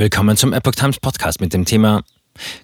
Willkommen 0.00 0.36
zum 0.36 0.52
Epoch 0.52 0.76
Times 0.76 1.00
Podcast 1.00 1.40
mit 1.40 1.52
dem 1.52 1.64
Thema 1.64 2.04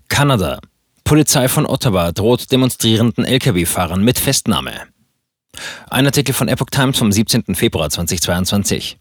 Kanada. 0.06 0.60
Polizei 1.02 1.48
von 1.48 1.66
Ottawa 1.66 2.12
droht 2.12 2.52
demonstrierenden 2.52 3.24
Lkw-Fahrern 3.24 4.04
mit 4.04 4.20
Festnahme. 4.20 4.82
Ein 5.90 6.06
Artikel 6.06 6.32
von 6.32 6.46
Epoch 6.46 6.70
Times 6.70 6.96
vom 6.96 7.10
17. 7.10 7.56
Februar 7.56 7.90
2022. 7.90 8.98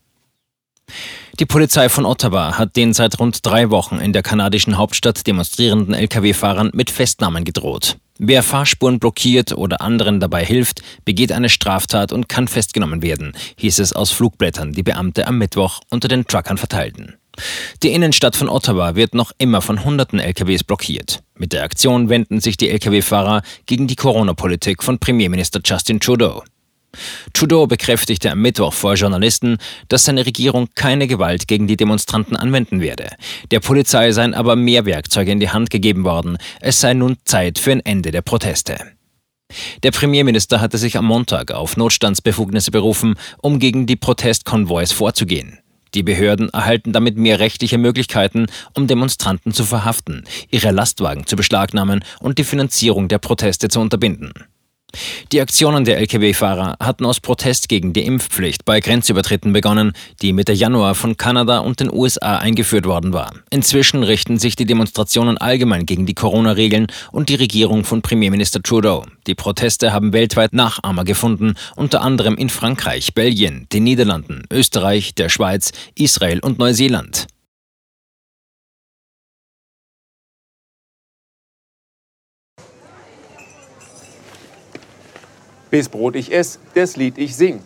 Die 1.39 1.45
Polizei 1.45 1.89
von 1.89 2.07
Ottawa 2.07 2.57
hat 2.57 2.75
den 2.75 2.93
seit 2.93 3.19
rund 3.19 3.45
drei 3.45 3.69
Wochen 3.69 3.99
in 3.99 4.13
der 4.13 4.23
kanadischen 4.23 4.79
Hauptstadt 4.79 5.27
demonstrierenden 5.27 5.93
Lkw-Fahrern 5.93 6.71
mit 6.73 6.89
Festnahmen 6.89 7.43
gedroht. 7.43 7.97
Wer 8.17 8.41
Fahrspuren 8.41 8.97
blockiert 8.97 9.51
oder 9.51 9.81
anderen 9.81 10.19
dabei 10.19 10.43
hilft, 10.43 10.81
begeht 11.05 11.31
eine 11.31 11.49
Straftat 11.49 12.11
und 12.11 12.29
kann 12.29 12.47
festgenommen 12.47 13.03
werden, 13.03 13.33
hieß 13.57 13.77
es 13.77 13.93
aus 13.93 14.09
Flugblättern, 14.09 14.71
die 14.71 14.81
Beamte 14.81 15.27
am 15.27 15.37
Mittwoch 15.37 15.81
unter 15.91 16.07
den 16.07 16.25
Truckern 16.25 16.57
verteilten. 16.57 17.13
Die 17.81 17.91
Innenstadt 17.91 18.35
von 18.35 18.49
Ottawa 18.49 18.95
wird 18.95 19.15
noch 19.15 19.31
immer 19.37 19.61
von 19.61 19.83
hunderten 19.83 20.19
LKWs 20.19 20.63
blockiert. 20.63 21.23
Mit 21.35 21.51
der 21.53 21.63
Aktion 21.63 22.09
wenden 22.09 22.39
sich 22.39 22.57
die 22.57 22.69
Lkw-Fahrer 22.69 23.41
gegen 23.65 23.87
die 23.87 23.95
Corona-Politik 23.95 24.83
von 24.83 24.99
Premierminister 24.99 25.59
Justin 25.63 25.99
Trudeau. 25.99 26.43
Trudeau 27.33 27.65
bekräftigte 27.65 28.31
am 28.31 28.41
Mittwoch 28.41 28.73
vor 28.73 28.93
Journalisten, 28.93 29.57
dass 29.87 30.05
seine 30.05 30.25
Regierung 30.25 30.69
keine 30.75 31.07
Gewalt 31.07 31.47
gegen 31.47 31.67
die 31.67 31.77
Demonstranten 31.77 32.37
anwenden 32.37 32.81
werde. 32.81 33.09
Der 33.51 33.59
Polizei 33.59 34.11
seien 34.11 34.33
aber 34.33 34.55
mehr 34.55 34.85
Werkzeuge 34.85 35.31
in 35.31 35.39
die 35.39 35.49
Hand 35.49 35.69
gegeben 35.71 36.03
worden. 36.03 36.37
Es 36.61 36.79
sei 36.79 36.93
nun 36.93 37.17
Zeit 37.25 37.57
für 37.57 37.71
ein 37.71 37.83
Ende 37.83 38.11
der 38.11 38.21
Proteste. 38.21 38.77
Der 39.83 39.91
Premierminister 39.91 40.61
hatte 40.61 40.77
sich 40.77 40.97
am 40.97 41.05
Montag 41.05 41.51
auf 41.51 41.77
Notstandsbefugnisse 41.77 42.71
berufen, 42.71 43.15
um 43.41 43.59
gegen 43.59 43.85
die 43.85 43.95
Protestkonvois 43.95 44.91
vorzugehen. 44.93 45.59
Die 45.93 46.03
Behörden 46.03 46.49
erhalten 46.49 46.91
damit 46.91 47.17
mehr 47.17 47.39
rechtliche 47.39 47.77
Möglichkeiten, 47.77 48.47
um 48.73 48.87
Demonstranten 48.87 49.53
zu 49.53 49.63
verhaften, 49.63 50.23
ihre 50.49 50.71
Lastwagen 50.71 51.27
zu 51.27 51.35
beschlagnahmen 51.35 52.03
und 52.19 52.37
die 52.37 52.43
Finanzierung 52.43 53.07
der 53.07 53.19
Proteste 53.19 53.67
zu 53.67 53.79
unterbinden. 53.79 54.33
Die 55.31 55.41
Aktionen 55.41 55.85
der 55.85 55.97
Lkw-Fahrer 55.97 56.75
hatten 56.79 57.05
aus 57.05 57.19
Protest 57.19 57.69
gegen 57.69 57.93
die 57.93 58.05
Impfpflicht 58.05 58.65
bei 58.65 58.79
Grenzübertritten 58.79 59.51
begonnen, 59.53 59.93
die 60.21 60.33
Mitte 60.33 60.53
Januar 60.53 60.95
von 60.95 61.17
Kanada 61.17 61.59
und 61.59 61.79
den 61.79 61.91
USA 61.91 62.37
eingeführt 62.37 62.85
worden 62.85 63.13
war. 63.13 63.33
Inzwischen 63.49 64.03
richten 64.03 64.37
sich 64.37 64.55
die 64.55 64.65
Demonstrationen 64.65 65.37
allgemein 65.37 65.85
gegen 65.85 66.05
die 66.05 66.13
Corona-Regeln 66.13 66.87
und 67.11 67.29
die 67.29 67.35
Regierung 67.35 67.83
von 67.83 68.01
Premierminister 68.01 68.61
Trudeau. 68.61 69.05
Die 69.27 69.35
Proteste 69.35 69.93
haben 69.93 70.13
weltweit 70.13 70.53
Nachahmer 70.53 71.03
gefunden, 71.03 71.55
unter 71.75 72.01
anderem 72.01 72.35
in 72.35 72.49
Frankreich, 72.49 73.13
Belgien, 73.13 73.67
den 73.73 73.83
Niederlanden, 73.83 74.43
Österreich, 74.51 75.15
der 75.15 75.29
Schweiz, 75.29 75.71
Israel 75.95 76.39
und 76.39 76.59
Neuseeland. 76.59 77.27
Bis 85.73 85.89
Brot 85.89 86.15
ich 86.15 86.31
ess, 86.31 86.59
das 86.75 86.97
Lied 86.97 87.17
ich 87.17 87.35
sing. 87.35 87.59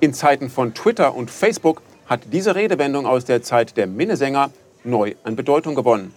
In 0.00 0.12
Zeiten 0.14 0.50
von 0.50 0.74
Twitter 0.74 1.14
und 1.14 1.30
Facebook 1.30 1.80
hat 2.06 2.22
diese 2.32 2.56
Redewendung 2.56 3.06
aus 3.06 3.24
der 3.24 3.44
Zeit 3.44 3.76
der 3.76 3.86
Minnesänger 3.86 4.50
neu 4.82 5.14
an 5.22 5.36
Bedeutung 5.36 5.76
gewonnen. 5.76 6.12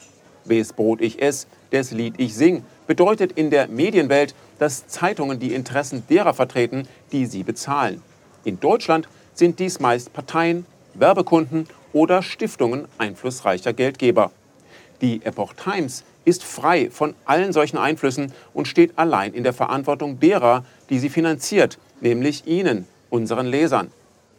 Bis 0.46 0.74
Brot 0.74 1.02
ich 1.02 1.22
ess, 1.22 1.46
das 1.70 1.92
Lied 1.92 2.16
ich 2.18 2.34
sing 2.34 2.64
bedeutet 2.88 3.34
in 3.34 3.52
der 3.52 3.68
Medienwelt, 3.68 4.34
dass 4.58 4.88
Zeitungen 4.88 5.38
die 5.38 5.54
Interessen 5.54 6.02
derer 6.10 6.34
vertreten, 6.34 6.88
die 7.12 7.28
sie 7.28 7.44
bezahlen. 7.44 8.02
In 8.44 8.60
Deutschland 8.60 9.08
sind 9.36 9.60
dies 9.60 9.80
meist 9.80 10.14
Parteien, 10.14 10.66
Werbekunden 10.96 11.68
oder 11.94 12.24
Stiftungen 12.24 12.88
einflussreicher 12.98 13.74
Geldgeber. 13.74 14.32
Die 15.02 15.26
Epoch 15.26 15.54
Times 15.54 16.04
ist 16.24 16.44
frei 16.44 16.90
von 16.90 17.16
allen 17.26 17.52
solchen 17.52 17.78
Einflüssen 17.78 18.32
und 18.54 18.68
steht 18.68 18.98
allein 18.98 19.34
in 19.34 19.44
der 19.44 19.54
Verantwortung 19.54 20.20
derer, 20.20 20.64
die 20.90 21.00
sie 21.00 21.10
finanziert, 21.10 21.78
nämlich 22.02 22.48
Ihnen, 22.48 22.88
unseren 23.10 23.46
Lesern. 23.46 23.92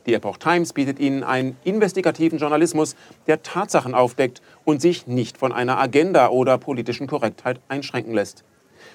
Die 0.06 0.14
Epoch 0.14 0.38
Times 0.38 0.72
bietet 0.72 0.98
Ihnen 0.98 1.24
einen 1.24 1.56
investigativen 1.64 2.38
Journalismus, 2.38 2.96
der 3.26 3.42
Tatsachen 3.42 3.94
aufdeckt 3.94 4.40
und 4.64 4.80
sich 4.80 5.06
nicht 5.06 5.36
von 5.36 5.52
einer 5.52 5.78
Agenda 5.78 6.28
oder 6.28 6.58
politischen 6.58 7.06
Korrektheit 7.06 7.60
einschränken 7.68 8.14
lässt. 8.14 8.44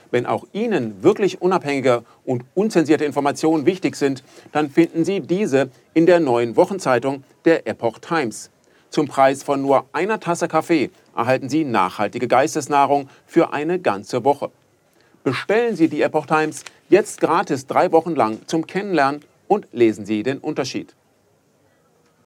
Wenn 0.10 0.26
auch 0.26 0.46
Ihnen 0.52 1.04
wirklich 1.04 1.42
unabhängige 1.42 2.04
und 2.26 2.44
unzensierte 2.56 3.06
Informationen 3.06 3.66
wichtig 3.66 3.96
sind, 3.96 4.24
dann 4.52 4.70
finden 4.70 5.06
Sie 5.06 5.20
diese 5.20 5.70
in 5.94 6.06
der 6.06 6.20
neuen 6.20 6.56
Wochenzeitung 6.56 7.24
der 7.46 7.68
Epoch 7.68 8.00
Times. 8.00 8.50
Zum 8.92 9.08
Preis 9.08 9.42
von 9.42 9.62
nur 9.62 9.86
einer 9.94 10.20
Tasse 10.20 10.50
Kaffee 10.50 10.92
erhalten 11.16 11.48
Sie 11.48 11.64
nachhaltige 11.64 12.28
Geistesnahrung 12.28 13.08
für 13.26 13.54
eine 13.54 13.80
ganze 13.80 14.26
Woche. 14.26 14.52
Bestellen 15.24 15.78
Sie 15.78 15.88
die 15.88 16.02
Epoch 16.02 16.26
Times 16.26 16.66
jetzt 16.90 17.22
gratis 17.22 17.66
drei 17.68 17.94
Wochen 17.94 18.16
lang 18.16 18.40
zum 18.48 18.68
Kennenlernen 18.68 19.22
und 19.48 19.66
lesen 19.72 20.06
Sie 20.06 20.24
den 20.24 20.40
Unterschied. 20.40 20.94